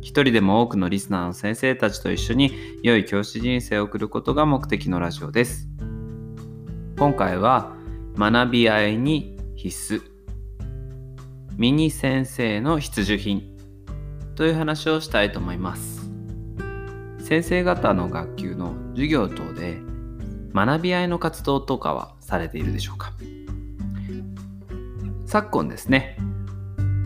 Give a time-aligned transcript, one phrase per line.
[0.00, 2.52] 一人でも多くのリスナーの先生たちと一緒に
[2.82, 5.68] 良い教師人生を送ることが目的のラジオです。
[6.98, 7.74] 今回は
[8.16, 10.02] 学び合いに必須
[11.56, 13.56] ミニ先生の必需品
[14.36, 16.10] という話をしたいと思います。
[17.18, 19.78] 先生方の学級の授業等で
[20.54, 23.12] 学び合いの活動とかはされているでしょうか？
[25.26, 26.16] 昨今ですね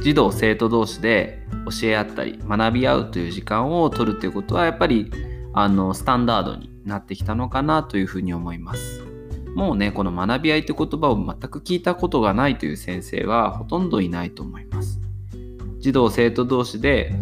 [0.00, 1.39] 児童生徒同士で
[1.70, 5.10] 教え合ったり学び合うという時間を取るということはやっぱり
[5.52, 9.02] あのスタンダードになってきたのかなというふうに思います。
[9.54, 15.00] もうねこの学び合いという言葉を全く聞いたことがないという先生はほとんどいないと思います。
[15.78, 17.14] 児童生徒同士で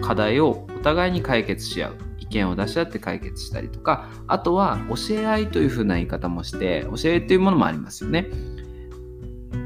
[0.00, 8.28] 課題をお互いに解決し合う意見を出し合って解決したりとかあとは教え合いというふうな言い方もして教えというものもありますよね。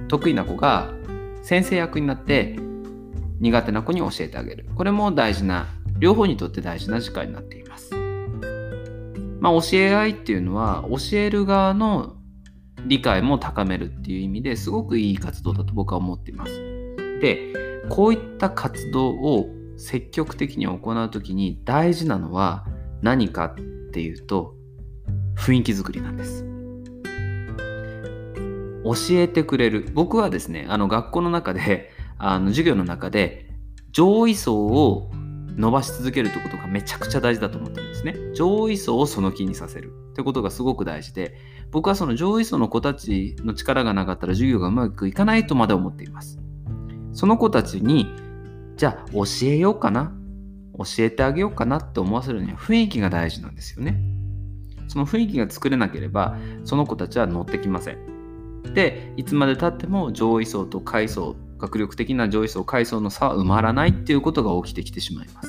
[0.08, 0.92] 得意な子が
[1.42, 2.58] 先生役になって
[3.40, 4.66] 苦手な子に教えてあげる。
[4.74, 5.66] これも大事な
[5.98, 7.94] 両方にとって大事な時間になっています。
[9.40, 12.16] まあ教え合いっていうのは教える側の
[12.86, 16.52] 理解も高めるっていう意味ですごくいい活動だと僕は思っています。
[17.20, 17.52] で
[17.88, 22.66] こういった活動を積極的に行う時に大事なのは
[23.02, 23.54] 何かっ
[23.92, 24.54] ていうと
[25.36, 26.44] 雰囲気づくりなんです。
[28.84, 29.90] 教えてくれる。
[29.94, 33.50] 僕はですねあの学校の中であの授業の中で
[33.92, 35.10] 上位層を
[35.56, 38.14] 伸ばし続けるということがめちゃくちゃ大事だと思ってるんですね。
[38.34, 39.92] 上位層をその気にさせる。
[40.10, 41.36] ってことがすごく大事で
[41.70, 46.38] 僕はその上位層の子たちの力がなかったら授業がうまくいかないとまで思っています。
[47.12, 48.06] その子たちに
[48.76, 50.12] じゃあ教えようかな。
[50.78, 53.98] 教えてあげようかなって思わせるには雰囲気が大事なんですよね。
[54.88, 58.62] その雰囲気が作れなければその子たちは乗ってきません。
[58.74, 65.48] でいつまでたっても上位層と下位層学力的な上位層下位層の差は埋まらないっていうことが起きてきてしまいます。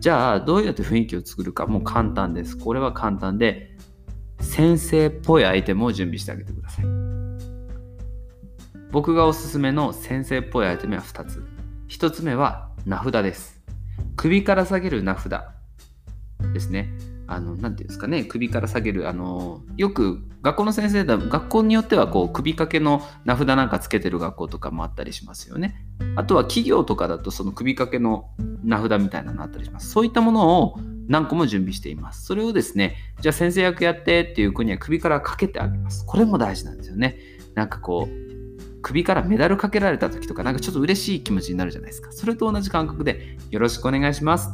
[0.00, 2.56] じゃあどうやって雰囲気を作るかもう簡単です。
[2.56, 3.76] これは簡単で
[4.40, 6.84] 先生っぽいアイテムを準備してあげてください。
[8.90, 11.44] 僕がおすすめの先生っぽいアイテムは2つ。
[11.88, 13.60] 1つ目は名札です。
[14.16, 15.32] 首から下げる名札
[16.52, 16.90] ですね。
[17.28, 25.76] あの、なていうんですかね、首から下げる、あの、よく学校の先生だ、学校によってはこう首掛けの名札なんかつけてる学校とかもあったりしますよね。
[26.16, 28.30] あとは企業とかだとその首掛けの
[28.64, 29.90] 名札みたいなのあったりします。
[29.90, 32.24] そういったものを何個も準備しています。
[32.24, 36.06] それをですね、じゃあ先生役やってっていう子には首からかけてあげます。
[36.06, 37.18] これも大事なんですよね。
[37.54, 42.12] なんかこう、首からメダルかけられた時とか、なんかちょっと嬉しい気持ちになるじゃないですか。
[42.12, 44.50] それと同じ感覚で、よろしくお願いします。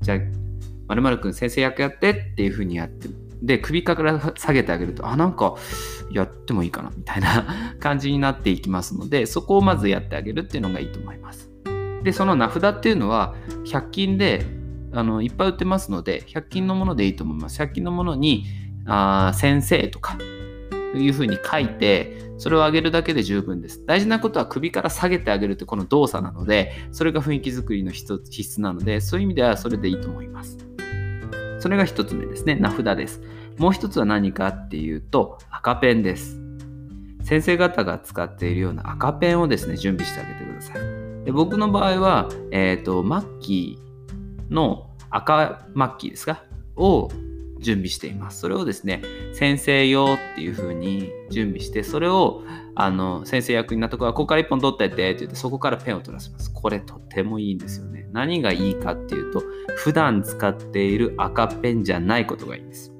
[0.00, 0.18] じゃあ、
[0.96, 3.08] まるくん先生役やってっていう風にやって
[3.42, 5.54] で首から下げてあげるとあなんか
[6.12, 11.50] やってもいいかなみたいな 感じになっていきますのでそこをまずやってあげるっていうのがいいと思います。
[12.02, 13.34] でその名札っていうのは
[13.66, 14.46] 100均で
[14.92, 17.60] あのいっぱい売ってますので100均のものでいいと思います。
[17.62, 18.44] 100均のものに
[18.86, 20.18] あ先生とか
[20.94, 23.84] いう風に書いてそれを上げるだけで十分です。
[23.86, 30.69] 大事なことは首から下げてあげるってこの動作なのでそれが雰囲気作りの必須なのでそういう意味ではそれでいいと思います。
[31.60, 32.56] それが1つ目ですね。
[32.56, 33.20] 名札です。
[33.58, 36.40] もう1つは何かっていうと、赤ペンです。
[37.22, 41.24] 先生方が使っているような赤ペンをですね、準備してあげてください。
[41.24, 46.42] で僕の場合は、えっ、ー、と、マッキーの赤マッキーですか？
[46.76, 47.10] を
[47.60, 48.40] 準備しています。
[48.40, 52.42] それをですね、先生用っていう風に準備して、それを
[52.74, 56.52] あの先生役になったところは、ここから1本取ってってって言って、そこからペンを取らせます。
[56.52, 58.08] これとってもいいんですよね。
[58.12, 59.42] 何がいいかっていうと、
[59.76, 62.92] 普段使っている赤ペンじゃないことがいいんです。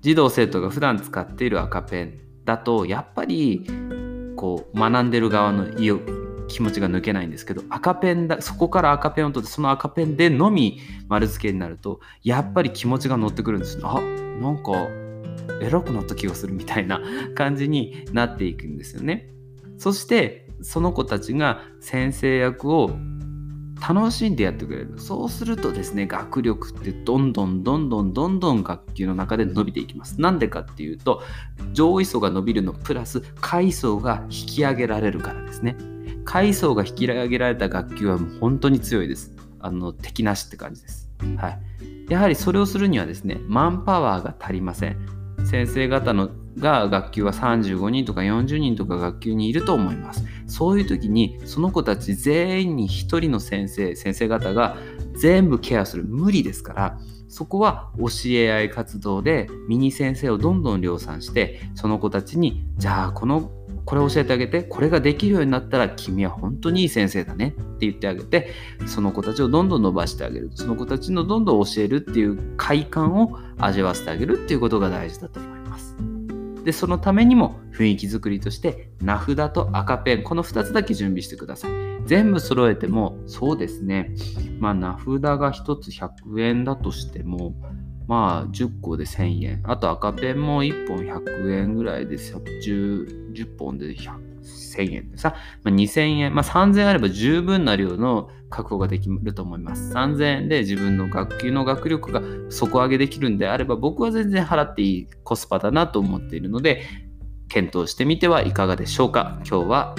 [0.00, 3.66] 児童生徒が普段使っている赤ペンだと、やっぱり
[4.36, 6.00] こう学んでる側の意を
[6.48, 14.72] 気持ちが抜けないんですけど赤ペンだそこから赤ペンを取ってその赤ペンでのみ丸付けになるとやっぱり気持ちが乗ってくるんですあなんか
[15.60, 17.00] 偉くなった気がするみたいな
[17.34, 19.30] 感じになっていくんですよね。
[19.76, 22.90] そしてその子たちが先生役を
[23.80, 24.94] 楽しんでやってくれる。
[24.98, 30.20] そうするとですね学力ってどんどんどんどんどんどん学級の中で伸びていきます。
[30.20, 31.22] なんでかっていうと
[31.72, 35.76] 上位層が伸びるのプラス下位層が引き上げられるからですね。
[36.28, 39.34] 下位層が引き上げられた学級はもう本当に強いです。
[39.60, 41.08] あの敵なしって感じです。
[41.38, 41.58] はい。
[42.10, 44.98] やはりそれをするにはですねマンパワーが足りません。
[45.46, 46.28] 先生方の
[46.58, 50.22] が学級は35人とか40人とか学級にいると思います。
[50.46, 54.76] そういう時にその子たち全員に1人の先生先生方が
[55.14, 56.04] 全部ケアする。
[56.04, 56.98] 無理ですから
[57.28, 63.50] そこは教え合い活動でミニ先生をどんどん量産してその子たちにじゃあこの
[63.88, 68.50] これ教えてあげてこれができるようになったら君は本当にいい先生だねって言ってあげて
[68.86, 70.50] その子たちをどんどん伸ばしてあげる。
[70.54, 75.96] その子たちのどんどん教えるっていう快感を味わわせてあげるっていうことが大事だと思います。
[76.64, 81.70] でそのためにも雰囲気作りとして名札と赤ペンこの2つだけ準備してください。
[82.04, 84.14] 全部揃えてもそうですね。
[84.58, 87.54] まあ名札が1つ100円だとしても
[88.08, 99.92] まあ10個で1000円あと赤ペンも1本100円ぐらいで 10, 10本で1000円さ、まあ、2000円、まあ、3000円あれば十分な量の確保ができると思います。
[99.92, 106.82] 3000円で自分の学級の学力が底上げできるんであれば僕は全然払っていいコスパだなと思っているので
[107.50, 109.38] 検討してみてはいかがでしょうか。
[109.46, 109.94] 今日は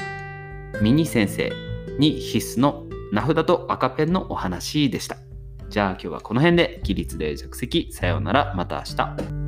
[0.81, 1.51] ミニ先生
[1.99, 5.28] に必須の名札と赤ペンのお話でした。
[5.69, 9.38] じゃあ今日はこの辺で起立で着席さようならまた明日。